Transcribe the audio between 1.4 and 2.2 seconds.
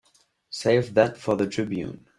Tribune.